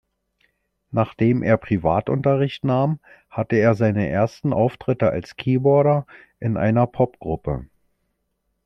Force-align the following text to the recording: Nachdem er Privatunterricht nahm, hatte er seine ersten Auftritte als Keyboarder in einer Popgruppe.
Nachdem 0.89 1.43
er 1.43 1.57
Privatunterricht 1.57 2.63
nahm, 2.65 2.97
hatte 3.29 3.57
er 3.57 3.75
seine 3.75 4.09
ersten 4.09 4.51
Auftritte 4.51 5.11
als 5.11 5.35
Keyboarder 5.37 6.07
in 6.39 6.57
einer 6.57 6.87
Popgruppe. 6.87 7.67